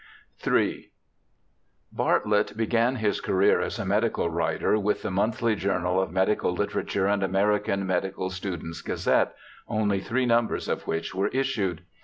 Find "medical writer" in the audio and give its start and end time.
3.85-4.79